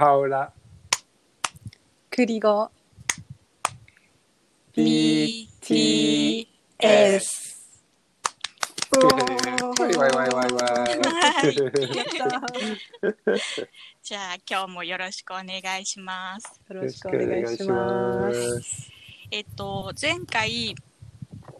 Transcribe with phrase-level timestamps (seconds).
[0.00, 0.50] イエス、バハオラ、
[2.10, 2.70] クリゴ
[4.74, 6.40] BTS。
[9.78, 11.00] わいわいわいわいわい。
[14.02, 16.58] じゃあ今日もよろしくお願いします。
[16.70, 18.60] よろしくお願いします。
[18.62, 18.90] す。
[19.30, 20.74] えっと、前回、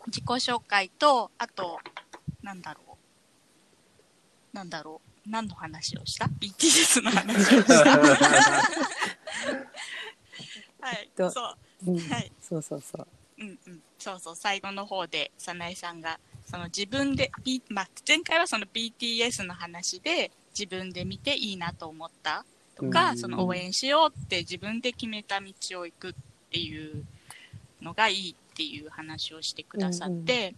[0.06, 1.78] 自己紹介と、あと、
[2.42, 2.80] なんだろ
[4.54, 4.56] う。
[4.56, 5.09] なんだろう。
[5.26, 7.98] 何の話をした ?BTS の話をした。
[10.80, 11.40] はい、とそ
[11.86, 11.90] う。
[11.90, 12.08] うん。
[12.08, 12.32] はい。
[12.40, 13.06] そうそうそう。
[13.38, 14.36] うんうん、そうそう。
[14.36, 22.44] 最後の方で早苗さんがその自分で、B まあ、前回はその BTS の話で自分で見ていいなと思った。
[22.76, 23.16] とか、うん。
[23.16, 26.12] その応援しようって自分で決めた道を行くっ
[26.50, 27.04] ていう
[27.80, 30.54] のがいいっていう話をしてくださって、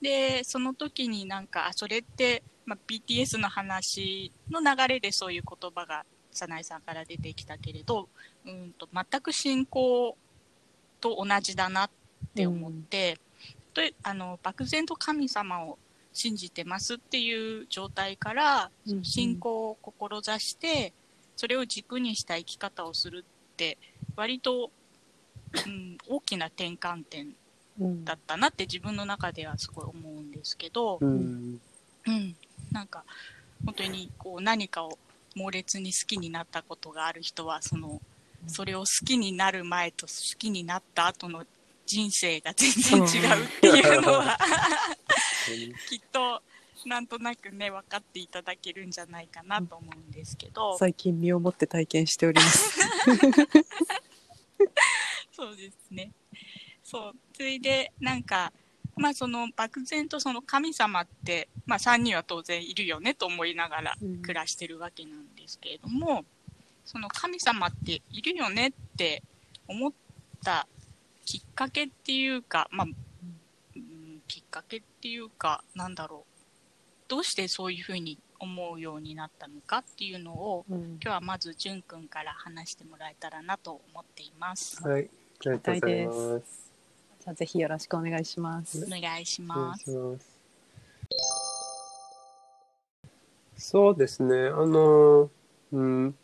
[0.00, 8.08] でその時になんかあそれって、まあ、BTS の話の流れでそういう言葉が早苗さんから出てきたけれど
[8.46, 10.16] うんと全く信仰
[11.00, 11.90] と同じだなっ
[12.34, 13.18] て思って、
[13.74, 15.78] とあの漠然と神様を
[16.14, 19.04] 信じてますっていう状態から、うんうん。
[19.04, 20.94] 信仰を志して
[21.36, 23.76] それを軸にした生き方をするって
[24.16, 24.70] 割と、
[25.66, 27.34] うん、大きな転換点
[27.80, 28.04] うん。
[28.04, 31.60] だったなって自分の中ではすごい思うんですけど、うん。
[32.06, 32.36] うん、
[32.72, 33.04] なんか
[33.64, 34.98] 本当にこう何かを
[35.34, 38.00] 猛烈に好きになったことがある人はその
[38.46, 41.44] それを好きになる前と好きになった後の
[41.86, 44.38] 人生が全然違うっていうのは
[45.88, 46.42] きっと
[46.86, 52.80] なんとなくね分かっていただけるんじゃないかなと思うんですけど、最近身をもって体験しております。
[55.32, 56.12] そうですね。
[56.82, 57.14] そう。
[57.36, 58.52] それで、なんか、
[58.96, 66.24] まあその漠然とその神様って、まあ3人は当然いるよねと思いながらうん暮らしてるわけなんですけれども、
[66.84, 69.22] その神様っているよねって
[69.66, 69.92] 思っ
[70.44, 70.66] た
[71.24, 72.86] きっかけっていうか、まあ、
[73.76, 76.34] うん、きっかけっていうか、なんだろう。
[77.08, 84.82] どうしてそういうふうに思うようになったのかっていうのを、うん今日はまずじゅんくんから話してもらえたらなと思っています。
[84.86, 85.02] はい。
[85.02, 85.06] あ
[85.44, 86.63] りがとうございます。
[87.24, 88.84] じゃあぜひよろしくお願いします。
[88.84, 89.90] お願いします。
[89.90, 90.34] ます。
[93.56, 94.48] そうですね。
[94.48, 95.30] あの、
[95.72, 96.14] うん、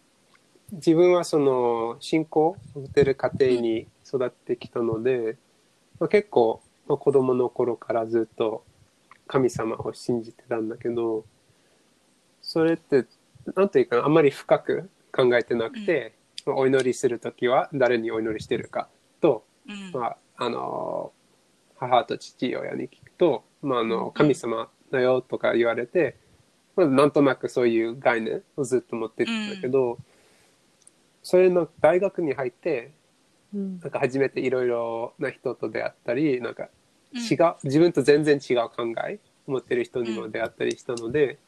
[0.73, 5.39] 自分はその信仰を持てる家庭に育ってきたので、
[5.99, 8.63] まあ、結構、まあ、子供の頃からずっと
[9.27, 11.25] 神様を信じてたんだけど、
[12.43, 13.07] それって、
[13.57, 16.13] なんというかな、あんまり深く考えてなくて、
[16.45, 18.91] まあお祈りするときは誰にお祈りしてるか
[19.23, 19.93] と、うん。
[19.99, 21.13] まあ、あの
[21.77, 23.89] 母と父親に聞くと、まあ、あうん。
[23.89, 26.17] の神様だよとか言われて、
[26.77, 29.99] まあ、なんとなくそういう概念をずっと持ってたんだけど、
[31.23, 32.93] それの大学に入って
[33.55, 33.81] うん。
[33.81, 36.69] なんか初めていろいろな人と出会ったりなんか
[37.13, 37.21] うん。
[37.21, 41.39] 違う、自分と全然違う考えを持ってる人にも出会ったりしたので、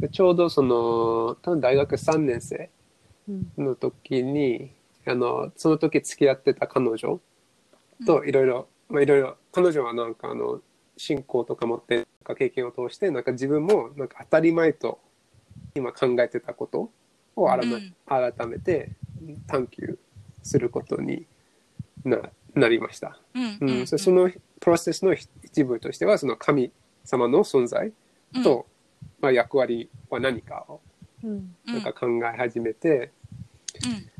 [0.00, 2.70] でちょうどその多分大学3年生
[3.28, 3.52] うん。
[3.58, 4.70] の時に
[5.06, 7.20] あのその時付き合ってた彼女
[8.06, 10.60] といろいろまあいろいろ彼女はなんかあの
[10.96, 15.00] 信仰とか持ってなんか経験を通してなんか自分もなんか当たり前と
[15.74, 16.90] 今考えてたこと
[17.36, 17.94] を改め,、うん。
[18.06, 18.90] 改めて
[19.46, 19.98] 探求
[20.42, 21.26] することに
[22.04, 22.18] な
[22.54, 23.18] なりました。
[23.34, 24.30] うんうんそその
[24.60, 26.70] プロセスの一部としてはその神
[27.04, 27.92] 様の存在
[28.44, 28.66] と、
[29.20, 30.80] まあ、役割は何かを
[31.64, 33.10] なんか考え始めて、
[33.84, 34.10] うん。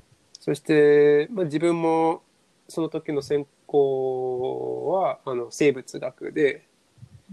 [0.40, 2.22] そして、まあ、自分も
[2.66, 6.66] その時の専攻はあの生物学で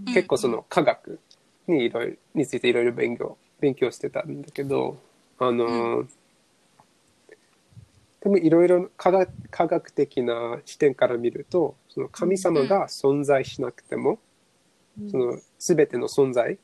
[0.08, 0.14] うん。
[0.14, 1.20] 結構その科学
[1.68, 4.98] にいろいろについていろいろ勉強勉強してたんだけど
[5.38, 6.06] あの、
[8.22, 14.20] 多分いろいろ科学科学的な視点から見るとその神様が存在しなくても、
[15.12, 16.58] その全ての存在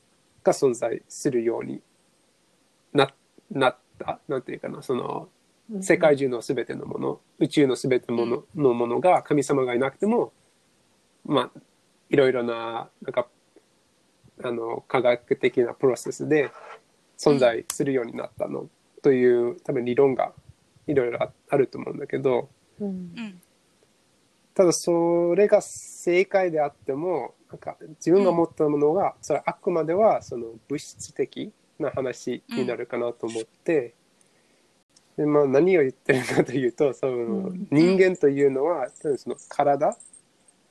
[0.44, 1.81] が存在するように
[2.94, 3.13] な
[3.51, 4.19] なった？
[4.27, 4.81] なんていうかな？
[4.81, 5.34] そのうん
[5.81, 10.31] 世界中のすべてのもの、宇宙のすべてのもの,、のものが神様がいなくても、
[11.25, 11.59] まあ、
[12.09, 13.27] いろいろな、なんか、
[14.44, 16.51] あの、科学的なプロセスで
[17.17, 18.69] 存在するようになったの、
[19.01, 20.33] という、多分理論が
[20.88, 22.88] いろいろああると思うんだけど、うん。
[22.88, 23.41] うん。
[24.53, 33.95] ただそれが正解であっても、なんか自分が持ったものが、それはあくまではその物質的な話になるかなと思って、
[35.17, 37.67] でまあ、何を言ってるかというとその、うん。
[37.71, 39.97] 人間というのは多分その体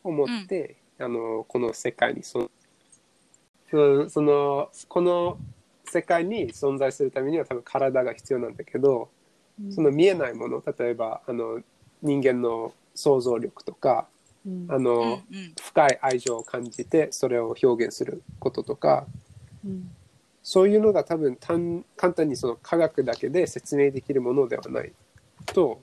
[0.02, 2.50] を持って、あのこの世界にそ
[3.72, 5.38] のそのこの
[5.86, 9.08] 世界に存在するためには多分体が必要なんだけど、
[9.70, 11.60] その見えないもの例えばあの
[12.02, 14.06] 人間の想像力とか
[14.46, 14.66] うん。
[14.68, 15.54] あうんの、うん。
[15.58, 19.06] 深い愛情を感じてそれを表現することとか
[19.64, 19.90] うん
[20.44, 24.92] そういうのが多分単簡単にその科学だけで説明できるものではない
[25.46, 25.80] と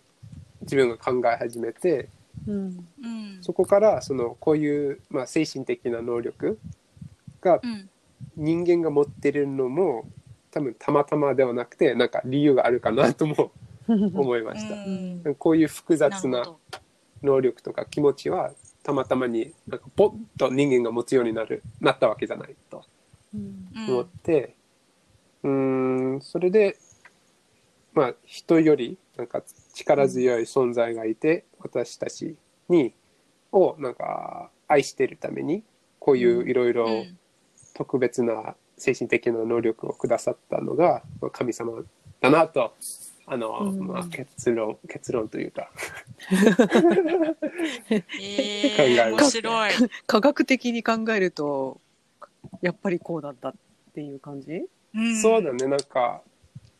[0.62, 2.08] 自分が考え始めて
[2.48, 2.88] うん。
[3.04, 6.60] うんそこからそのこういう、まあ、精神的な能力
[7.42, 7.90] がうん。
[8.38, 10.06] 人間が持ってるのも
[10.52, 13.52] 多分たまたまではなくてなんか理由があるかなとも
[13.90, 14.76] 思いました。
[14.76, 15.36] うん。
[15.40, 16.46] こういう複な雑な
[17.24, 18.52] 能力とか気持ちは
[18.84, 22.84] たまたまになんかポッと人間が持つようになるなったわけじゃないと
[23.34, 24.56] うんうん思って
[25.44, 25.50] うー
[26.18, 26.78] んそれで
[27.94, 29.44] まあ人よりなんか
[29.74, 32.36] 力強い存在がいて私たち
[32.70, 32.94] に
[33.52, 35.64] をなんか愛しているために
[36.00, 37.18] こういういろいろうん。
[37.74, 41.84] 特別な精神的な能力をくださったのがまあ神様
[42.20, 42.74] だなと
[43.28, 43.88] あの、うん。
[43.88, 45.72] まあ、結論結論というか。
[47.90, 48.02] え
[48.76, 49.72] 考えー、ます面白い。
[50.06, 51.80] 科学的に考えると
[52.62, 53.54] やっぱりこうだったっ
[53.94, 54.64] ていう感じ？
[54.96, 55.22] うん。
[55.22, 55.68] そうだね。
[55.68, 56.22] なんか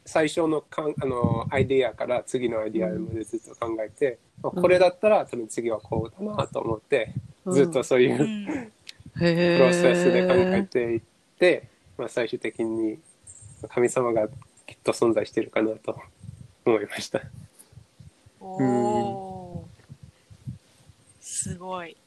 [0.06, 7.14] 最初のかんあのアイデアから次のアイデアまでずっと考えて、まあこれだったら多分次はこうだなと思って、
[7.48, 8.72] ずっとそういうううん。
[9.14, 11.02] プへロセスで考えていっ
[11.38, 11.68] て、
[11.98, 12.98] まあ、最終的に
[13.68, 14.30] 神様が
[14.66, 16.00] きっと存在しているかなと
[16.66, 17.22] 思いました。
[18.40, 19.64] おー。
[21.20, 21.98] すごい。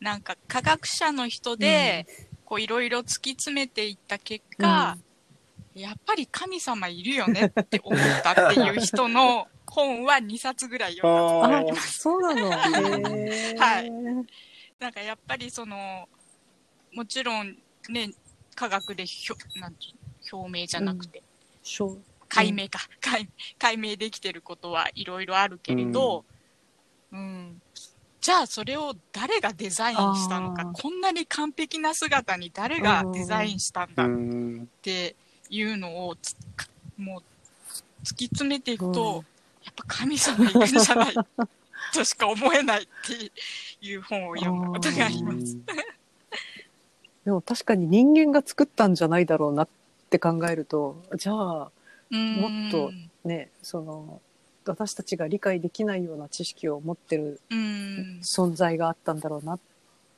[0.00, 2.06] なんか科学者の人で、
[2.44, 4.96] こういろいろ突き詰めていった結果、
[5.74, 11.98] やっぱり神様いるよねって思ったっていう人の本は2冊ぐらい読んだことがありあます。
[11.98, 12.50] そうなの。
[13.58, 13.90] はい。
[14.78, 16.08] なんかやっぱりその、
[16.92, 17.56] もちろん
[17.88, 18.10] ね、
[18.54, 19.88] 科学でひょなんてい
[20.32, 21.22] う表明じゃなくて、
[21.62, 21.98] しょ
[22.28, 26.24] 解明か、解解明できてることはいろいろあるけれど、
[27.10, 27.60] うん
[28.24, 35.14] じゃあそれを誰がデザインしたのかこんなに完璧な姿に誰がデザインしたんうだっんて
[35.50, 36.14] いうのを
[36.96, 37.22] もう
[38.02, 39.16] 突き詰めていくと、うん。
[39.16, 39.20] や
[39.72, 41.14] っぱ神様いるんじゃない。
[41.92, 43.30] としか思えないって
[43.86, 45.58] いう本を読んだことがあります。
[47.26, 49.68] でも確かに人間が作ったんじゃないだろうなっ
[50.08, 51.70] て考えるとじゃあもっ
[52.70, 52.90] と
[53.22, 54.22] ねその
[54.66, 58.20] 私たちが理解できないような知識を持ってるうん。
[58.22, 59.58] 存在があったんだろうなっ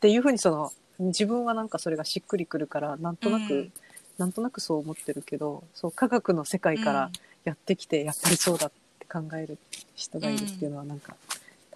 [0.00, 3.72] ていうふうにその自分はなんかそれがしっくりくるからなんとなく、うん。
[4.18, 7.10] なんとなくそう思ってるけどそう科学の世界から
[7.44, 9.58] やってきてやっぱりそうだって考える
[9.94, 11.14] 人がいるっていうのはなんか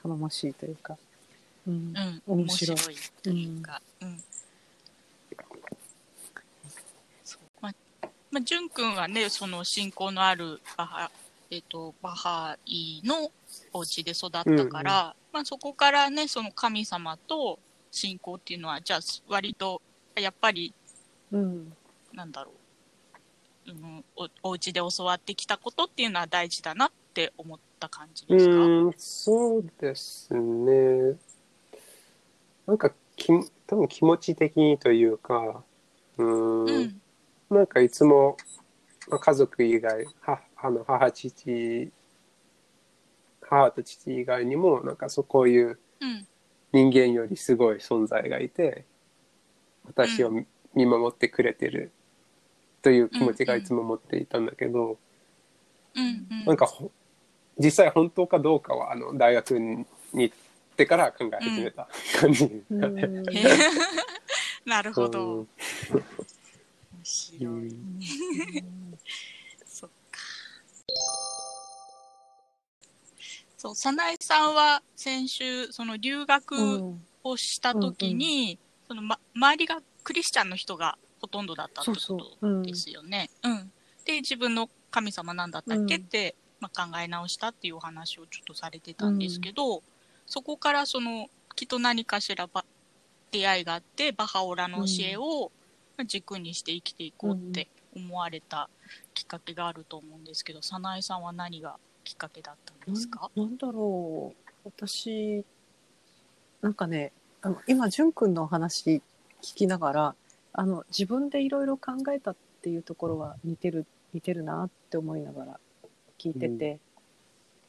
[0.03, 0.97] 頼もしいというか、
[1.67, 1.75] うん。
[1.75, 2.79] うん、うん、面面白い
[3.23, 4.21] というか、うん。
[7.61, 7.75] まあ、
[8.31, 11.11] まあ、淳君はね、その信仰のあるバハ、
[11.51, 13.31] えっ、と、バハイの
[13.73, 17.59] お家で育ったから、まあそこからね、その神様と
[17.91, 19.83] 信仰っていうのは、じゃあ割と、
[20.15, 20.73] やっぱり、
[21.33, 21.73] うん
[22.13, 22.53] なんだろ
[23.67, 28.53] う、うん、おお家で教わってきたことっていうのは大事だなって思った感じですか？
[28.53, 31.17] うんそうですね。
[32.67, 33.29] なんかき
[33.67, 35.63] 多分気持ち的にというか
[36.19, 37.01] うんうん。
[37.49, 38.37] なんかいつも、
[39.11, 41.91] まあ、家族以外はあの母父
[43.43, 46.27] 母と父以外にもなんかそうこういううん。
[46.73, 48.85] 人間よりすごい存在がいて
[49.87, 50.31] 私を
[50.73, 51.91] 見守ってくれてる
[52.81, 54.97] という気持ちがいつも持っていたんだけど、
[55.97, 56.27] うん。
[56.31, 56.45] うん。
[56.47, 56.93] なんかほ
[57.59, 60.37] 実際本当かどうかはあの大学に行っ
[60.77, 61.89] てから考え始めた
[62.21, 62.95] 感じ、うん
[64.65, 65.39] なるほど。
[65.39, 65.49] うん
[67.01, 67.75] 面白い。
[73.61, 77.01] そう、早苗さんは先週、その留学うん。
[77.23, 82.49] をしたときに、その、ま、周りがクリスチャンの人がほとんどだったってそうこそう。
[82.49, 82.63] うん。
[82.63, 83.29] とですよね。
[83.43, 83.71] うん。
[84.07, 86.03] で、自分の神様なんだったっけうん。
[86.03, 89.83] って、まあ、考え直したっていうお話をちょっとされてたんですけど、
[90.25, 92.65] そこからその、きっと何かしらば
[93.31, 95.53] 出会いがあって、バハオラの教えを
[95.99, 98.71] まあ軸にして生きていこうって思われた
[99.13, 101.77] きっかけがあると思うんですけど、早苗さんは何が
[102.11, 103.31] きっかけだったんですか？
[103.37, 104.37] ななんだろう。
[104.65, 105.45] 私
[106.61, 109.01] なんかねあの今淳君のお話
[109.41, 110.15] 聞きながら
[110.53, 115.61] あの自分でいろいろ考えたっていうところは似てる似てるなって思いながら
[116.19, 116.81] 聞いてて、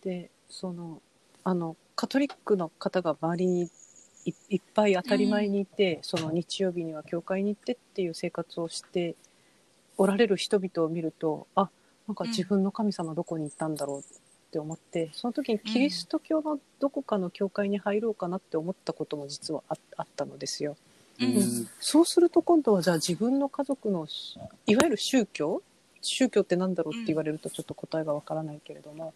[0.01, 1.03] でその
[1.43, 3.69] あのカトリックの方が周りに
[4.25, 9.13] いいっぱい当たり前にいて、その日曜日には教会に行ってっていう生活をして
[9.98, 11.69] おられる人々を見るとあ
[12.07, 14.00] なんか自分の神様どこに行ったんだろう。
[14.00, 14.03] っ
[14.51, 20.75] て思って、その時にキリスト教のどこかの教会に入ろうかなって思ったことも実はああったのですよ。
[21.20, 21.38] うん。
[21.38, 21.70] うん。
[21.79, 25.62] そうすると今度はじゃあ自分の家族のしいわゆる宗教？
[26.01, 29.13] 宗教ってなんだろうって言われるとちょっと答えがわからないけれども、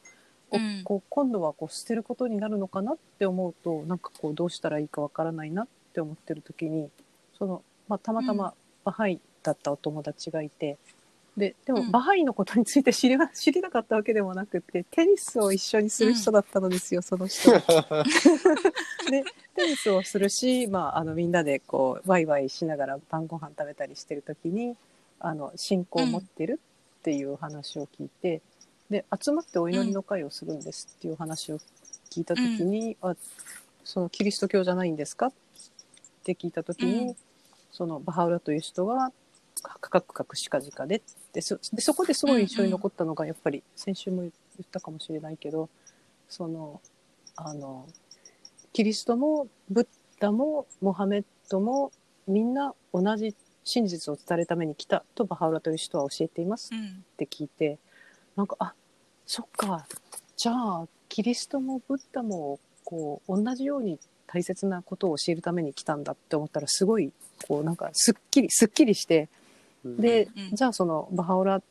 [0.50, 0.82] こううん。
[0.84, 6.90] こう今度はこう捨てることになるのかなって思うとなんかこうどうしたらいいかわからないなって思ってる時に
[7.38, 8.38] その、まあ、たまたうん。
[8.38, 10.78] まバハイだったお友達がいて。
[11.38, 11.92] ででもうん。
[11.92, 17.52] バハイのことについて知りな知りなかったわけでもなくてテニスを一緒にする人だったのですよ、 その人。
[17.52, 18.06] は。
[19.10, 19.24] で
[19.56, 24.76] テニスをするし、まあ、あのみんなでこうワイワイしながら晩ご飯食べたりしてる時に
[25.20, 26.60] あの信仰を持ってる
[27.00, 28.42] っていう話を聞いて、
[28.90, 31.60] で集まってお祈りの会をするんですっていう話を
[32.10, 33.16] 聞いた時に、あ
[33.84, 35.34] そのキリスト教じゃないんですかっ
[36.24, 37.16] て聞いた時に、うん。
[37.72, 39.12] そのバハウラという人は
[39.62, 41.02] カクカクしかじかで
[41.34, 44.32] でそでそこですごい印象に残ったのがやっぱり先週も言
[44.62, 45.70] ったかもしれないけど
[46.30, 46.82] その
[47.36, 47.88] あの
[48.74, 49.88] キリストもブッ
[50.20, 51.92] ダもモハメッドも
[52.28, 56.80] みんな同じ真実を伝えるために来たとバハウラという人は教えていますうん。
[56.80, 57.78] って聞いて
[58.36, 58.74] なんかあ
[59.26, 59.88] そっか。
[60.38, 67.12] じゃあキリストもブッダもこう同じように大切なことを教えるために来たんだって思ったらすごい
[67.48, 69.30] こうなんかすっきりすっきりして
[69.86, 71.62] で、うんじゃあそのバハオラ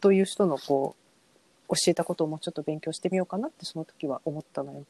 [0.00, 0.94] という人のこ
[1.68, 4.84] う教えたことをもうちょっと勉強してみようかなってその時は思ったのよ。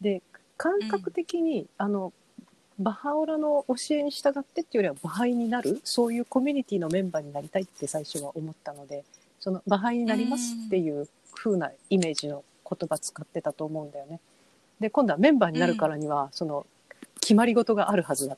[0.00, 0.22] で
[0.56, 2.12] 感覚的に、あの
[2.78, 9.04] バハオラの教えに従ってっていうよりはバハイになるそういうコミュニティのメンバーになりたいって最初は思ったので
[9.40, 14.20] そのバハイになりますっていう風なイメージの言葉使ってたと思うんだよね。
[14.80, 16.66] で今度はメンバーになるからには、その
[17.20, 18.36] 決まり事があるはずだ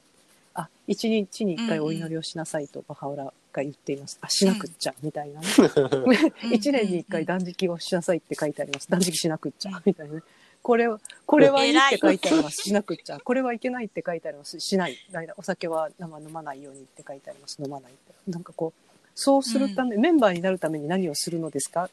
[0.54, 5.46] あ一日に一回お祈りをしなさいとバハオラが言っています、あしなくっちゃみたいなね。
[6.52, 8.88] 一年に一回断食をしなさいって書いてあります。
[8.88, 10.23] 断食しなくっちゃみたいなね。
[10.62, 13.20] これはこれはいいって書いてありますしなくっちゃ。
[13.20, 14.58] これはいけないって書いてあります。
[14.61, 14.96] しない。
[15.37, 17.62] お酒は生飲まないようにって書いてあります。
[17.62, 18.30] 飲まないって。
[18.30, 21.90] なんかこうそうするため、メンバーになるために何をするのですか？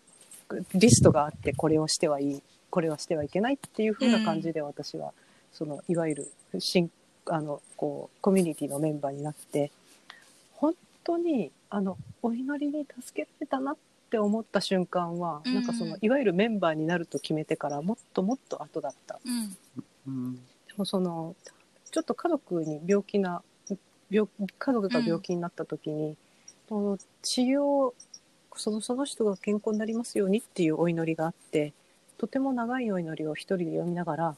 [0.74, 2.44] リストがあってこれをしてはいい。
[2.70, 5.13] これはしてはいけないっていう風な感じで私は、
[5.51, 6.89] そのいわゆる新
[7.28, 9.72] あのこうコミュニティのメンバーになって
[10.54, 10.74] 本
[11.04, 13.78] 当にあのお祈りに助けられたなっ
[14.10, 15.54] て思った瞬間は、うん。
[15.54, 19.20] なんかそのいわゆるメンバーになると決めてからもっともっと後だった。
[19.25, 19.58] うん。
[20.08, 20.36] うん。
[20.36, 20.42] で
[20.75, 21.36] もその
[21.92, 23.42] ちょっと家族に病気な
[24.10, 24.28] 病
[24.60, 26.18] 家族が病気になった時に、
[26.68, 27.94] その治療
[28.56, 31.74] そのその人が健康になりますようにっていうお祈りがあって
[32.18, 34.36] とても長いお祈りを一人で読みながら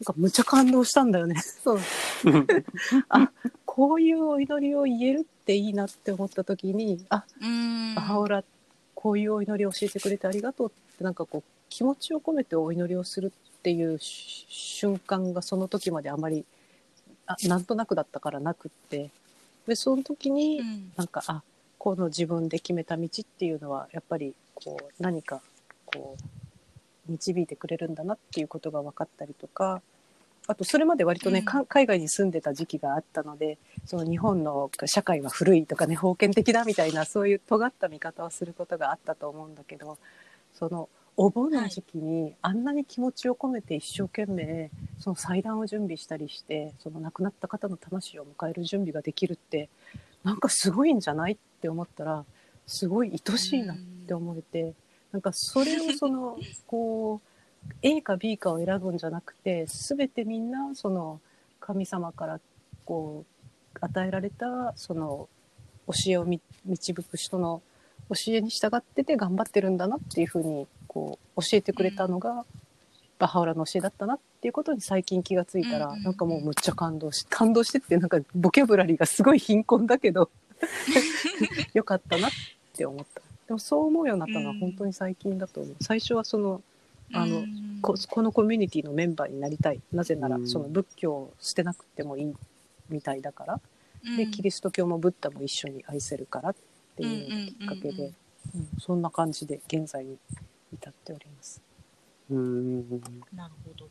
[0.00, 1.40] なんかむちゃ感動したんだよね。
[1.40, 1.78] そう。
[3.08, 3.30] あ
[3.64, 7.94] こういうお祈りを言えるっていいなって思った時にあうん。
[7.94, 8.44] 母親
[8.94, 16.44] こういうお祈りを教えてくれてありがとうってなんかこう気持ちを込めてお祈りをするっていうし瞬間がその時まであまり
[17.26, 19.10] あなんとなくだったからなくって。
[19.66, 20.92] でその時にうん。
[20.96, 21.42] なんかあ
[21.78, 25.42] この自分で決めた道っていうのはやっぱりこう何か
[25.84, 26.43] こう
[27.08, 29.82] 導いてくれるんだなっていうことが分かったりとか
[30.46, 31.44] あとそれまで割とね、うん。
[31.44, 39.98] か海外に住んでた時期があったのでその日本の社会は古いとかね封建的だみたいなそういう尖った見方をすることがあったと思うんだけど
[40.54, 49.68] そのお盆の時期にあんなに気持ちを込めて一生懸命その祭壇を準備したりしてその亡くなった方の魂を迎える準備ができるって
[50.24, 52.24] なんかすごいんじゃないって思ったら
[52.66, 54.74] すごい愛しいなって思えて
[55.14, 61.20] なんかそれをその こう A か B かを選ぶんじゃなくて全てみんなその
[61.60, 62.40] 神様から
[62.84, 63.24] こ
[63.74, 65.28] う与えられたその
[65.86, 67.62] 教えをみ導く人の
[68.10, 72.44] 教えに従ってて頑張ってるんだなっていうふうにこう教えてくれたのが、
[73.18, 76.04] バハウラの教えだったなっていうことに最近気がついたら、うんうんうん。
[76.04, 80.30] なんかもうむっちゃ感動し感動してってなんかボキャブラリーがすごい貧困だけど
[81.72, 82.30] よかったなっ
[82.76, 86.62] て思ったでもそう思うようになったのは本当に最近だと思う、最初はその
[87.12, 89.80] あのうんここのコミュニティのメンバーになりたい。
[89.92, 90.48] なぜならうん。
[90.48, 92.34] その仏教を捨てなくてもいい
[92.88, 93.60] みたいだから、
[94.04, 94.16] うん。
[94.16, 96.54] でキリスト教もブッダも一緒に愛せるからっ
[96.96, 98.80] ていうのがきっかけで、うんうんうんうん。
[98.80, 100.16] そんな感じで現在に
[100.72, 101.60] 至っております。
[102.30, 103.00] うん。
[103.34, 103.88] なるほど。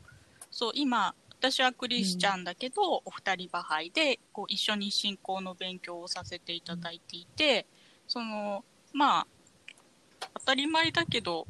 [0.50, 7.66] そう、今、私はクリスチャンだけど、お二人バハイで、こう、一緒に信仰の勉強をさせていただいていて、
[8.08, 9.28] その、まあ、
[10.36, 11.48] 当たり前だけど、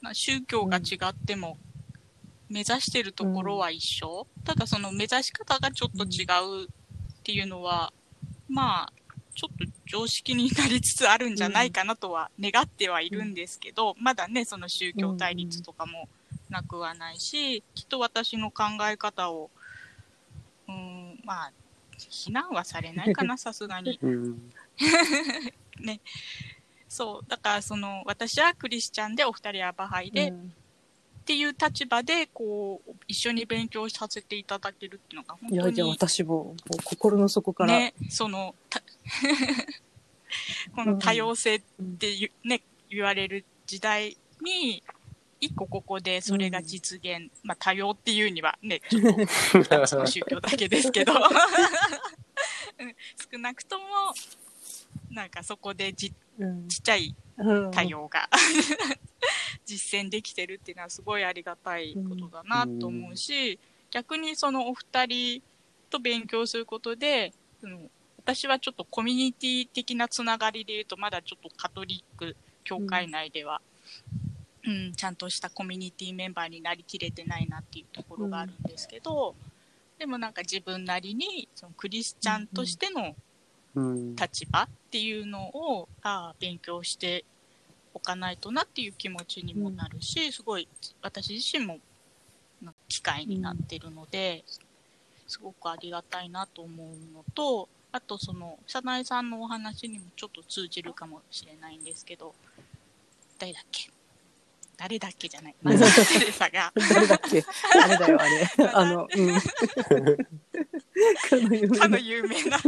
[0.00, 1.58] まあ宗教が違っても、
[2.48, 4.26] 目指してるところは一緒。
[4.44, 6.24] ただ、その目指し方がちょっと違
[6.64, 6.68] うっ
[7.22, 7.92] ていうのは、
[8.48, 8.92] まあ、
[9.34, 16.08] ちょっと常識になりつつあるんじゃないかなとは願ってはいるんですけど、まだねその宗教対立とかも
[16.50, 19.50] なくはないし、きっと私の考え方を
[20.68, 21.52] うんまあ
[21.96, 23.98] 非難はされないかなさすがに。
[24.02, 24.52] うん
[25.80, 26.00] ね
[26.88, 27.30] そう。
[27.30, 30.52] だからその私はクリスチャンでお二人はバハイで、っうん。
[31.28, 38.80] ていう立場でこう一緒に勉強させていただけるっていうのが本当いやじゃあに私も心の底から、ねそのた
[40.74, 41.60] この多様性っ
[41.98, 44.82] ていう、ね言われる時代に
[45.40, 51.12] 一個ここでそれが実現、まあ多様っていうにはね ちょっと2つの宗教だけですけど。
[52.78, 52.96] うん。
[53.30, 53.84] 少なくとも
[55.10, 56.68] なんかそこでじうん。
[56.68, 57.70] ちっちゃいうん。
[57.70, 58.28] 多様が
[59.64, 63.58] 実践できてるっていうのはすごいありがたいことだなと思うし、
[63.90, 65.42] 逆にそのお二人
[65.90, 73.60] と勉強することで、その私はちょっとコミュニティ的なつながりで言うとまだちょっとカトリック教会内では、
[74.64, 74.92] うん。
[74.94, 79.34] ちゃんとしたコミュニティメンバーになりきれてないなっていうところがあるんですけど、
[79.98, 83.16] でもなんか自分なりにそのクリスチャンとしてのうん
[84.16, 87.24] 立場っていうのをああ勉強して
[87.94, 90.68] おかないとなっていう気持ちにもなるし、すごい
[91.02, 91.78] 私自身も
[92.62, 94.44] な機会になってるので、
[95.26, 102.34] すごくありがたいなと思うのとあとその早苗さんのお話にもちょっと通じるかもしれないんですけど
[103.38, 103.90] 誰だっけ？
[104.76, 105.54] 誰だっけじゃない。
[105.62, 106.72] マザー・テレサが。
[106.76, 107.44] 誰だっけ？
[107.82, 108.48] あれだよあれ。
[108.74, 109.40] あのうん。
[111.78, 112.58] かの有名な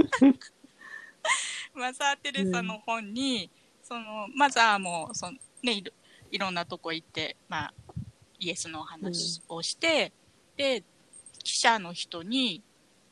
[1.74, 3.50] マザー・テレサの本に、
[3.82, 5.92] そのマザーもその、ね、いろ
[6.30, 7.74] いろんなとこ行って、まあ、
[8.38, 10.12] イエスのお話をして、
[10.56, 10.84] で
[11.42, 12.62] 記者の人に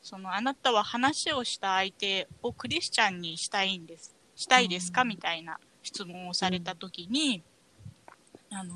[0.02, 5.08] そのあなたは話をした相手をクリスチャンにしたいんですしたいですか、うん。
[5.08, 7.42] みたいな質問をされた時に、
[8.50, 8.74] あの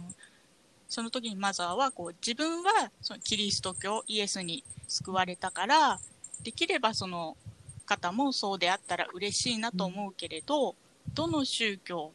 [0.88, 5.98] その時にマザーはこう自分はそのキリスト教イエスに救われたから
[6.42, 7.36] できればその
[7.82, 10.74] 方もそうであったら嬉しいなと思うけれど、
[11.14, 12.12] どの宗教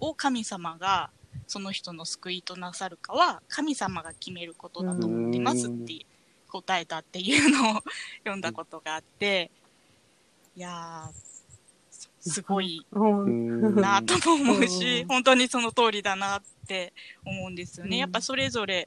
[0.00, 1.10] を神様が
[1.46, 6.06] その人の救いとなさるかは神様が決めることだと思ってますって
[6.48, 7.82] 答えたっていうのを
[8.18, 9.50] 読んだことがあって、
[10.56, 16.92] いやー、すごいなとも思うし、うん本当にその通りだなって
[17.24, 17.96] 思うんですよね。
[17.96, 18.86] うんやっぱそれぞれ、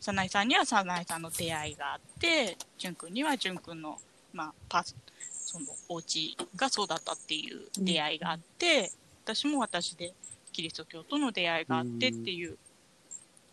[0.00, 3.98] 早苗さんには早苗さんの出会いがあって、淳君には淳君の、
[4.32, 4.94] まあ、パス、
[5.30, 8.92] そのお家がそうだったっていう出会いがあって、
[9.24, 10.12] 私も私で
[10.52, 12.56] キリスト教との出会いがあってっていう、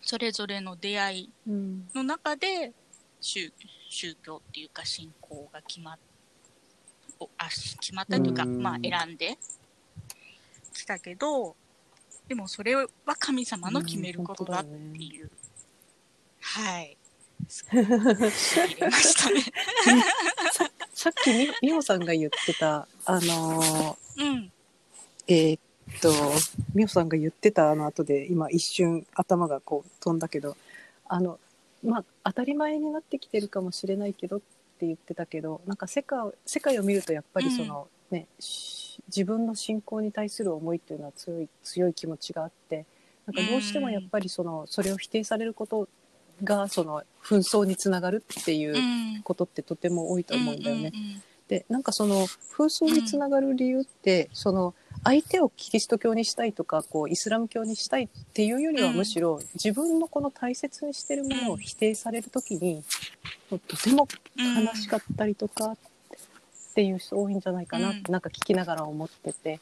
[0.02, 1.88] それぞれの出会いうん。
[1.94, 2.72] の中で
[3.20, 3.52] 宗
[3.90, 5.98] 宗教っていうか信仰が決まっ
[7.80, 8.62] 決まったというか、うん。
[8.62, 9.38] まあ選んで
[10.74, 11.56] きたけど
[12.28, 12.88] でもそれは
[13.18, 14.70] 神様の決めることだって
[15.04, 15.32] いう、
[16.42, 16.97] はい
[17.40, 19.42] ましたね。
[20.94, 24.52] さっきみみほさんが言ってたあのーうん。
[25.28, 25.62] えーっ
[26.02, 26.12] と
[26.74, 30.58] みほさんが言ってたあの後で今一瞬頭がこう飛んだけど
[31.08, 31.40] あの
[31.84, 34.40] まあ当たり前になってきてるかもしれないけどっ
[34.80, 42.86] て言ってたけどなんか世界を世界を見るとやっぱりその、ねし自分の信仰に対する思いっていうのは強い強い気持ちがあって
[43.26, 45.88] なんかどうしてもやっぱりそのそれを否定されること
[46.44, 49.22] がその紛争につながるっていううん。
[49.24, 50.92] ことってとても多いと思うんだよね。
[51.48, 54.74] でなんかその紛争につながる理由って、その
[55.04, 58.98] 相手をキリスト教にしたいとかこうイスラム教にしたいっていうよりはうん。
[58.98, 62.84] むしろ自分のこの大切にしてるものを否定される時に、
[63.50, 65.78] とてもうん悲しかったりとかっ
[66.76, 68.12] ていう人多いんじゃないかなって、うん。
[68.12, 69.60] なんか聞きながら思ってて。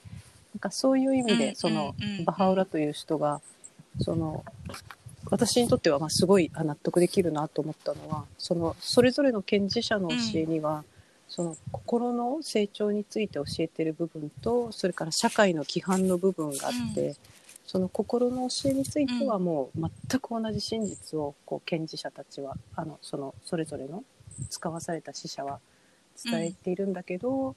[0.54, 1.56] なんかそういう意味で、うん。
[1.56, 3.42] その、バハウラという人が
[4.02, 4.44] その
[5.30, 10.84] 私にとってはまあすごいあ納得できるなと思ったのはそのそれぞれの賢治者の教えには、
[11.28, 17.16] その心の成長について教えてる部分とそれから社会の規範の部分があって、うん。
[17.66, 24.04] その心の教えについてはもう全く同じ真実をこう賢治者たちはあのそのそれぞれの
[24.50, 25.60] 使わされた死者は
[26.24, 27.56] 伝えているんだけど、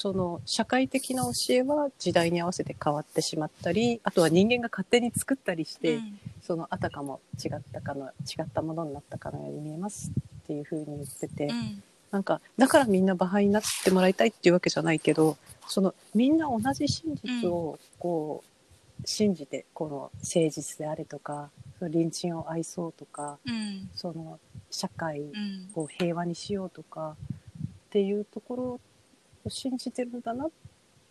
[0.00, 6.20] その社会的な教えは時代に合わせて変わってしまったりあとは人間が勝手に作ったりして、うん。
[6.40, 11.82] そのあたかも違ったかの違ったものになったかのように見えますっていうふうに言ってて、うん。
[12.12, 18.44] なんかだからみんなバハイになってもらいたいっていうわけじゃないけどそのみんな同じ真実をこ
[19.02, 23.90] う、信じてこの誠実であれとかその隣人を愛そうとかうん。
[23.96, 24.38] その
[24.70, 25.68] 社会うん。
[25.74, 27.16] を平和にしようとか
[27.88, 28.80] っていうところ
[29.48, 30.50] と信じてるんだなっ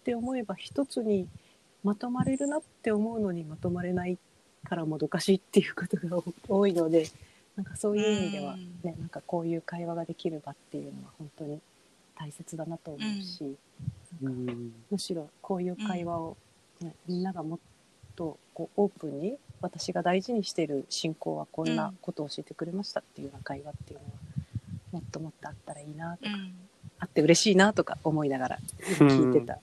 [0.04, 1.28] て思えば一つに
[1.84, 4.17] まとまれるなって思うのにまとまれない
[4.63, 7.08] からもどかしいっていうことが多いので
[7.56, 11.60] なんかそういう意味では、ね、なんかこういう会話ができる場っていうのは本当に
[12.15, 13.56] 大切だなと思うし、
[14.21, 14.73] うん。
[14.91, 16.38] むしろこういう会話を、
[16.82, 17.60] ねみんながもっ
[18.15, 24.12] とこうオープンに私が大事にしている信仰はこんなことを教えてくれましたっていうような会話っていうのは
[24.91, 26.66] もっともっとあったらいいなとか、うん
[26.99, 29.60] あって嬉しいなとか思いながら聞いてた。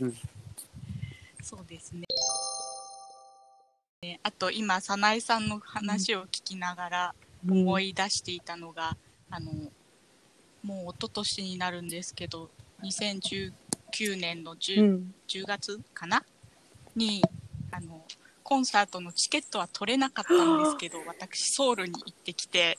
[0.00, 0.16] うん。
[1.42, 2.04] そうですね。
[4.02, 7.14] ねあと今早苗さんの話を聞きながら
[7.48, 8.96] 思い出していたのが、
[9.30, 9.52] あの
[10.62, 12.50] もう一昨年になるんですけど
[12.82, 13.52] 2019
[14.18, 15.14] 年の 10,、うん。
[15.28, 16.22] 10月かな？
[16.94, 17.22] に
[17.70, 18.02] あの
[18.42, 22.78] コンサートのチケットは取れなかったんですけど私ソウルに行ってきて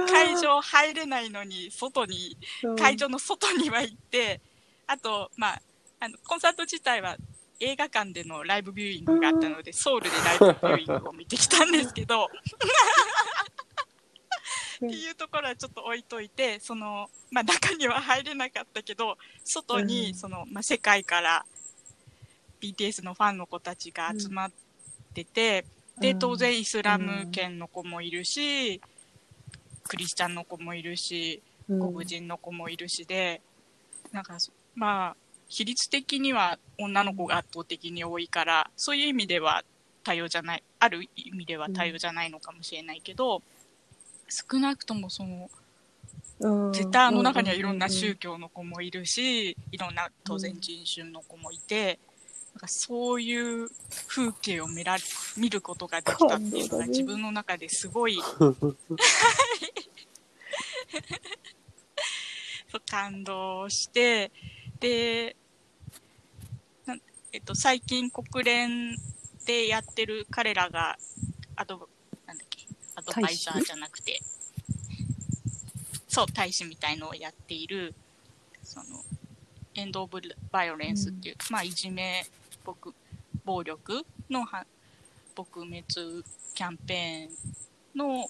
[0.10, 2.36] 会場入れないのに外に
[2.78, 4.40] 会場の外には行って、
[4.86, 5.62] あと、まあ、
[6.00, 7.16] あの、コンサート自体は
[7.60, 12.28] 映画館でのライブビューイングがあったので、ソウルでライブビューイングを見てきたんですけど、
[14.76, 20.14] っていうところはちょっと置いといて、その、まあ中には入れなかったけど、外うに、ん。
[20.14, 21.46] その、まあ世界から
[22.60, 24.52] BTS のファンの子たちが集まっ
[25.14, 25.64] てて、
[26.00, 28.80] で、当然イスラム圏の子もいるし、
[29.88, 31.92] クリスチャンの子もいるし、うん。
[31.92, 33.40] 黒人の子もいるしで、
[34.12, 35.16] なんかそまあ
[35.48, 39.62] 比率的には女の子が圧倒的に多いからそういう意味では
[40.02, 43.42] 多様じゃないある意味では多様じゃないのかもしれないけど、
[44.28, 45.50] 少なくともその
[46.40, 46.72] うん。
[46.72, 51.98] 絶対あの中にはいろんな宗教の子もいるし、いろんな当然人種の子もいて、
[52.54, 53.68] なんかそういう
[54.06, 54.96] 風景を見ら
[55.36, 58.16] 見ることができたっていうのが自分の中ですごい
[62.94, 64.30] そう感動して
[64.80, 65.36] で
[67.32, 68.94] えっと、最近国連
[69.44, 70.96] でやってる彼らが
[71.56, 71.88] アド
[72.28, 74.20] なんだっけアドバイザーじゃなくて
[76.06, 77.92] そう大使みたいのをやっている
[78.62, 78.84] その
[79.74, 80.20] エンド・オブ・
[80.52, 82.24] バイオレンスっていう、まあいじめ
[82.64, 82.94] 僕
[83.44, 84.64] 暴力のは
[85.34, 85.82] 撲滅
[86.54, 87.30] キャンペー
[87.96, 88.28] ンの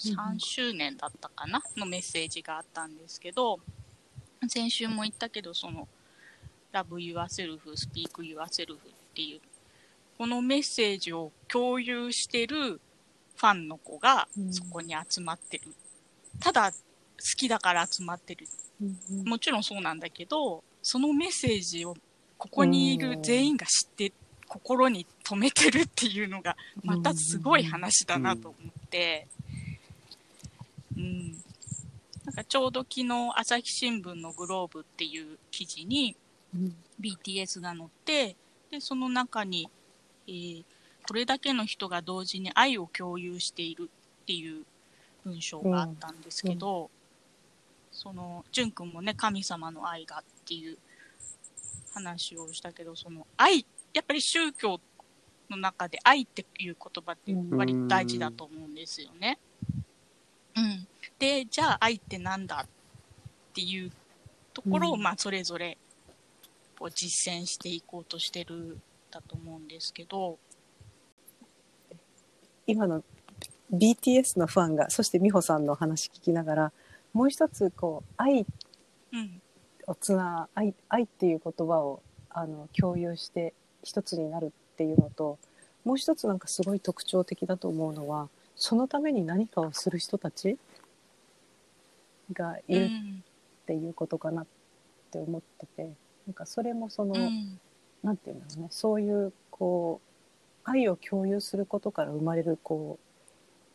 [0.00, 3.60] 3周年だったかな、のメッセージがあったんですけど
[4.48, 5.86] 先週も言ったけどその
[6.72, 8.78] Love Yourself, Speak Yourself っ
[9.14, 9.40] ていう
[10.16, 12.80] このメッセージを共有してる
[13.36, 14.52] ファンの子がうん。
[14.52, 15.64] そこに集まってる、
[16.40, 16.78] ただ好
[17.38, 18.46] きだから集まってる。
[18.82, 19.28] うんうん。
[19.28, 21.96] もちろんそうなんだけどそのメッセージを
[22.36, 24.12] ここにいる全員が知って
[24.46, 29.26] 心に留めてるっていうのがまたすごい話だなと思って、
[31.00, 31.32] うん、
[32.24, 36.16] なんかちょうど昨日朝日新聞のグローブっていう記事に
[36.54, 36.74] うん。
[37.00, 38.36] BTS が載って
[38.70, 39.68] でその中に、
[40.26, 40.64] えー
[41.10, 43.90] これだけの人が同時に愛を共有している
[44.22, 44.64] っていう
[45.24, 46.88] 文章があったんですけど、
[47.90, 50.78] その淳君もね神様の愛がっていう
[51.94, 54.80] 話をしたけどその愛やっぱり宗教
[55.50, 59.38] の中で愛っていう言葉って割と大事だと思うんですよね。
[60.56, 60.86] うん、
[61.20, 62.68] でじゃあ愛ってなんだっ
[63.52, 63.92] ていう
[64.54, 65.02] ところを、うん。
[65.02, 65.76] まあそれぞれ
[66.78, 70.38] こう実践していこうとしてるんだと思うんですけど、
[72.66, 73.04] 今の
[73.72, 76.72] BTS のファンがそして美穂さんの話聞きながら
[77.12, 78.46] もう一つこう愛
[79.12, 79.42] うん。
[79.86, 83.52] をつな愛愛っていう言葉をあの共有して
[83.82, 85.38] 一つになるっていうのと
[85.84, 90.58] もう一つなんかすごい特徴的だと思うのはそのために何かをする人たち
[92.32, 93.22] がいうるっん
[93.66, 94.46] ていうことかなっ
[95.10, 95.90] て思ってて
[96.26, 97.60] なんかそれもその、うん。
[98.02, 100.00] なんていうんだろうねそういうこ
[100.64, 103.04] う愛を共有することから生まれるこう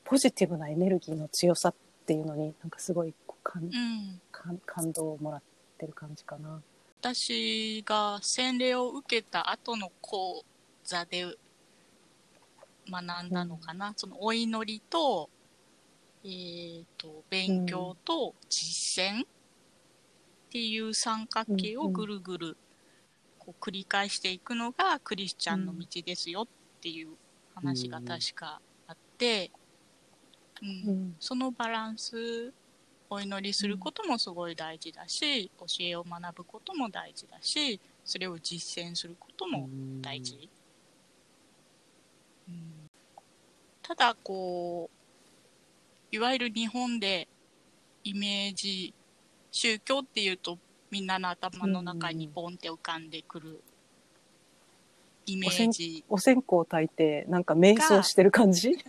[0.04, 1.74] ポジティブなエネルギーの強さっ
[2.06, 3.14] ていうのになんかすごい
[3.44, 5.42] 感うん感感動をもらっ
[5.78, 6.62] てる感じかな。
[7.02, 10.44] 私が洗礼を受けた後の講
[10.84, 11.36] 座で
[12.90, 15.30] 学んだのかな、そのお祈りと,、
[16.28, 19.28] えー、と勉強と実践っ
[20.50, 22.58] ていう三角形をぐるぐる
[23.38, 26.48] こう繰り返していくのがクリスチャンの道ですよっ
[26.82, 27.10] ていう
[27.54, 29.52] 話が確かあって、
[30.62, 30.90] うん。
[30.90, 31.16] うん。
[31.20, 32.54] そのバランス
[33.10, 39.70] お祈りすることもすごい大事だし、教えを学ぶことも大事だしそれを実践することも
[40.02, 40.50] 大事、
[42.50, 42.90] うん。
[43.84, 45.05] ただこう
[46.16, 47.28] いわゆる日本で
[48.06, 48.94] イメージ
[49.52, 50.58] 宗教っていうと
[50.90, 53.62] みんなの頭の中にポンって浮かんでくる
[55.26, 56.06] イメージ。
[56.08, 58.72] お線香焚いてなんか瞑想してる感じ？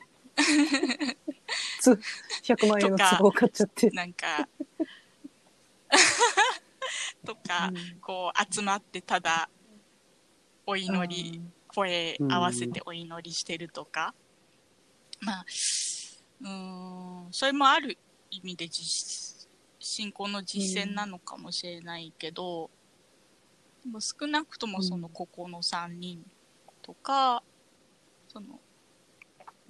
[1.81, 1.99] つ
[2.45, 3.91] 100万円の壺を買っちゃって。
[3.91, 4.49] なんか
[7.25, 9.51] とか、こう集まってただ
[10.65, 11.43] お祈り、
[11.75, 14.15] 声合わせてお祈りしてるとか、
[15.21, 15.45] まあ
[16.43, 17.97] うんそれもある
[18.31, 22.71] 意味で実信仰の実践なのかもしれないけど、
[23.85, 26.25] でも少なくともそのここの3人
[26.83, 27.43] とか、
[28.29, 28.61] その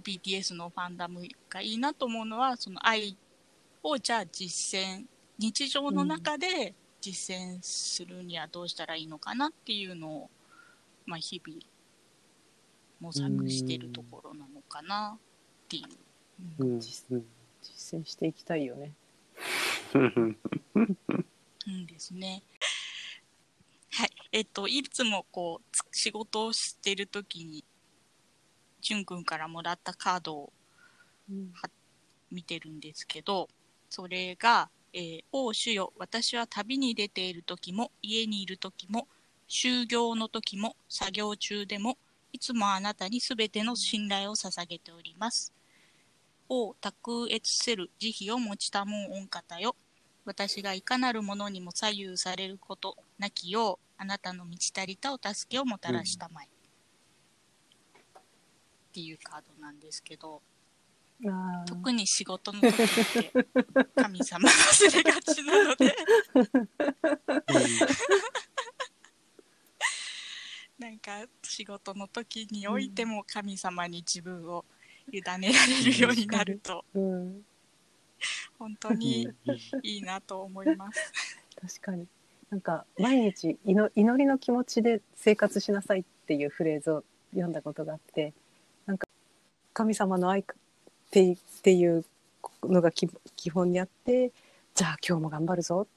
[0.02, 3.16] BTS のファンダムがいいなと思うのはその愛
[3.82, 5.04] をじゃあ実践
[5.38, 10.30] 日常の中で実践するにはどうしたらいいのかなっていうのを、
[11.04, 11.60] まあ、日々
[13.00, 15.20] 模索してるところなのかなっ
[15.68, 16.05] ていう。
[16.58, 17.22] うんうん実
[17.62, 18.92] 実践していきたいよね。
[19.94, 22.42] うんですね。
[23.90, 24.10] はい。
[24.32, 27.64] えっと、いつもこう、つ仕事をしてるときに、
[28.80, 30.52] じゅんくんからもらったカードを
[32.30, 33.48] 見てるんですけど、
[33.88, 39.08] それが、えー、王主よ、私は旅に出ているときも、家にいるときも、
[39.48, 41.98] 就業のときも、作業中でも、
[42.32, 45.55] いつもあなたにすべての信頼を捧げております。
[46.48, 49.74] 王卓越せる慈悲を持ちたもん御方よ。
[50.24, 56.46] 私がいかなるものにも左右されることなきよう、あなたの満ち足りたお助けをもたらしたまえ。
[56.46, 56.48] っ
[58.92, 60.42] ていうカードなんですけど、
[61.66, 63.32] 特に仕事の時って
[63.94, 65.96] 神様忘れがちなので、
[70.78, 74.66] なんか仕事の時においても神様に自分を
[75.12, 77.42] 委ねられるようになると、うん、
[78.58, 79.28] 本当に
[79.82, 81.38] いいなと思います。
[81.60, 82.06] 確かに。
[82.50, 88.32] なんか毎日祈祈りの気持ちで生活しなさいっていうフレーズを読んだことがあって
[88.86, 89.08] なんか
[89.72, 90.44] 神様の愛っ
[91.10, 92.04] てっていう
[92.62, 94.32] のがき基本にあって
[94.74, 95.88] じゃあ今日も頑張るぞ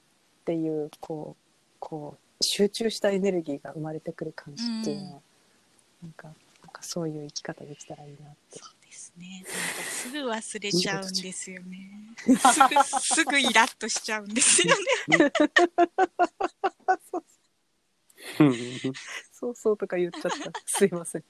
[0.41, 1.43] っていうこう
[1.79, 5.21] こう集中したエネルギーが生まれてくる感じっていうのは、
[6.01, 6.35] なんかなん
[6.71, 8.59] かそういう生き方できたらいいなって
[9.09, 9.43] ですね。
[9.43, 11.91] なんかすぐ忘れちゃうんですよね。
[12.17, 14.75] すぐ、すぐイラッとしちゃうんですよ
[15.07, 15.31] ね。
[19.31, 20.29] そうそうとか言っちゃった
[20.65, 21.23] すいません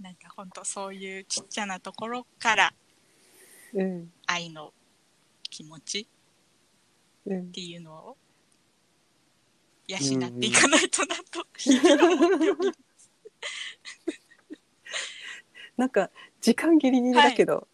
[0.00, 2.72] なんか本当そういうちっちゃなところから
[3.74, 4.72] うん愛の
[5.50, 6.06] 気持ちっ
[7.26, 8.16] うんていうのを
[9.88, 12.85] 養っていかないとなと、 日々思っております
[15.76, 17.66] なんか時間ギリギリだけど、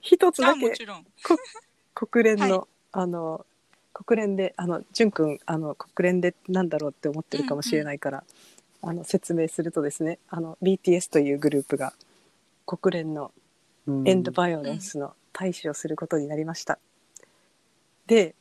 [0.00, 1.06] 一つあだけもちろん。
[1.94, 3.46] 国連の、はあの
[3.92, 8.24] 国連であの淳くんあの国連でなんだろうって思ってるかもしれないから、
[8.82, 11.92] あの説明するとですねあの BTS というグループが
[12.64, 13.32] 国連の
[14.04, 16.78] エンドバイオレンスの大使をすることになりました。
[18.06, 18.34] で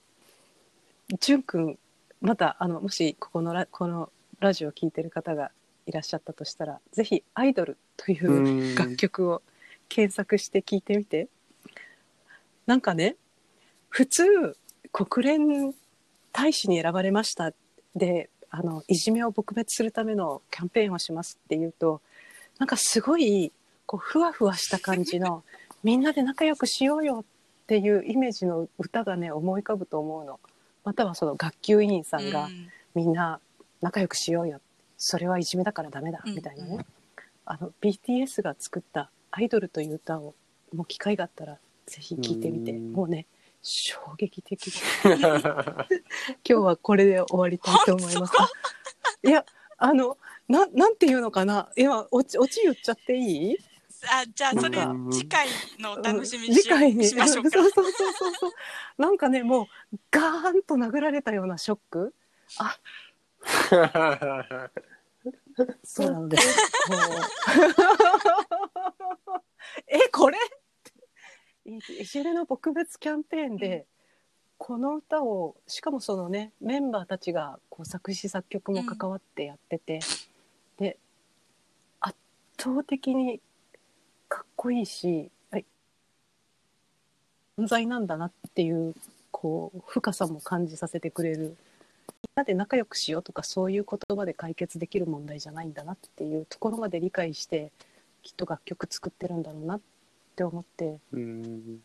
[1.19, 1.79] 淳くん
[2.21, 5.51] またあのもしここのラこのラジオを聴いてる方が
[5.87, 8.39] いらっしゃったとしたらぜひ「アイドル」というう
[8.73, 8.75] ん。
[8.75, 9.41] 楽曲を
[9.89, 11.27] 検索して聴いてみて。
[12.65, 13.15] なんかね
[13.87, 14.57] 普通
[14.91, 15.73] 国連
[16.33, 17.53] 大使に選ばれました
[17.95, 22.01] であのいじめを撲滅するためのキャンペーンをしますっていうと
[22.59, 23.53] なんかすごい
[23.85, 25.43] こうふわふわした感じの
[25.81, 30.39] みんなで仲良くしようよっていうイメージの歌がね思い浮かぶと思うの。
[30.83, 32.69] またはその学級委員さんが、うん。
[32.95, 33.39] みんな
[33.81, 34.59] 仲良くしようよ
[34.97, 36.35] それはいじめだからダメだうん。
[36.35, 36.85] みたいなね、うん。
[37.45, 40.35] あの BTS が作った「アイドル」という歌を
[40.73, 42.71] もう機会があったらぜひ聴いてみて。
[42.71, 42.91] うん。
[42.93, 43.27] もうね
[43.61, 44.71] 衝撃的。
[45.05, 45.89] 今
[46.43, 48.33] 日はこれで終わりたいと思います。
[49.23, 49.45] いや
[49.77, 51.69] あのななんていうのかな？
[51.75, 53.57] 今オチオチ言っちゃっていい？
[54.09, 55.47] あ、じゃあそれうん次回
[55.79, 57.05] のお楽しみうんにしよう次回に。
[57.05, 57.49] しましょうか。
[57.61, 58.51] そうそうそうそうそう。
[58.97, 62.13] なんかねもうガーンと殴られたようなショック。
[62.59, 62.77] あ
[65.83, 66.57] そうなのです。
[69.87, 70.37] え、これ？
[71.65, 73.85] いいじれの撲滅キャンペーンで、
[74.57, 79.99] この歌を、しかもそのね、メンバーたちがこう作詞作曲も関わってやってて、
[80.77, 80.97] で、
[81.99, 82.15] 圧
[82.57, 83.41] 倒的に
[84.29, 85.65] かっこいいし、はい、
[87.59, 88.95] 存在なんだなっていう、
[89.31, 91.57] こう、深さも感じさせてくれる。
[92.23, 97.71] みんなで仲良くしようとかそういう言葉で解決できる問題じゃないんだなっていうところまで理解して
[98.23, 99.81] きっと楽曲作ってるんだろうなっ
[100.35, 101.79] て思ってうん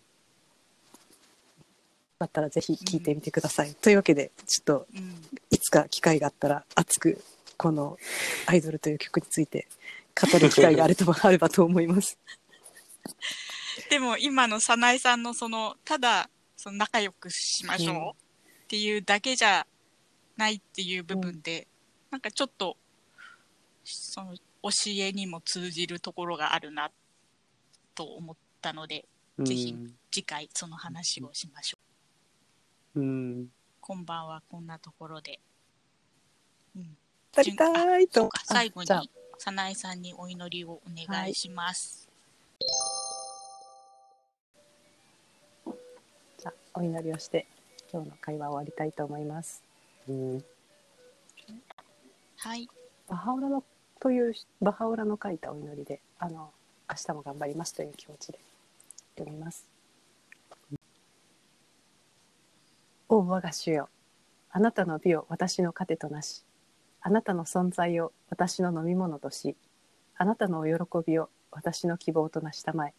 [2.18, 3.74] だったらぜひ聞いてみてください。
[3.74, 5.14] というわけでちょっとうん、
[5.50, 7.20] いつか機会があったら熱く
[7.56, 7.98] この
[8.46, 9.66] 「アイドル」という曲について
[10.20, 12.18] 語る機会があれば あればと思います。
[13.90, 18.12] でも今の早苗さんのそのただその仲良くしましうんょう
[18.64, 19.66] っていうだけじゃ
[20.36, 21.66] ないっていう部分で、
[22.10, 22.76] なんかちょっと
[23.84, 26.90] その教えにも通じるところがあるな
[27.94, 29.04] と思ったので
[29.40, 29.76] ぜひ
[30.10, 31.78] 次回その話をしましょ
[32.96, 33.00] う。
[33.00, 33.48] うん。
[33.80, 35.40] 今晩はこんなところで。
[36.76, 36.96] うん、
[37.36, 38.88] 足りたいと最後に
[39.38, 42.08] 早苗さんにお祈りをお願いします。
[46.38, 47.46] じゃあお祈りをして
[47.92, 49.71] 今日の会話を終わりたいと思います。
[52.38, 52.68] はい、
[53.08, 53.62] バハオラの
[54.00, 56.50] というバハオラの書いたお祈りであの
[56.90, 58.40] 明日も頑張りますという気持ちで
[59.16, 59.68] 読みます。
[63.08, 63.88] お我が主よ。
[64.50, 66.44] あなたの美を私の糧となし
[67.00, 69.56] あなたの存在を私の飲み物とし
[70.16, 70.72] あなたのお喜
[71.06, 72.94] びを私の希望となしたまえ。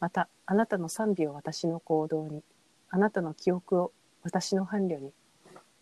[0.00, 2.42] またあなたの賛美を私の行動に
[2.88, 5.12] あなたの記憶を私の伴侶に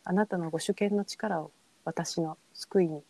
[0.05, 1.53] あなたのご主権の力を
[1.85, 3.03] 私の救いに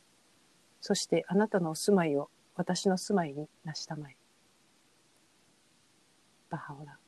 [0.81, 4.17] そしてあなたのお住まいを私の住まいになしたまえ。
[6.51, 6.99] バハオラ。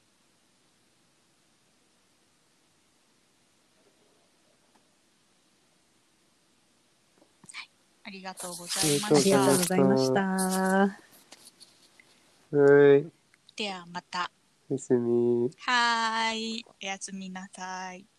[8.07, 9.57] ありがとうございまありがとうした。
[9.57, 10.20] ございました。
[12.57, 13.07] はい。
[13.57, 14.31] ではまた。
[14.70, 15.51] おやすみ。
[15.59, 16.64] はーい。
[16.64, 18.13] おやすみなさい。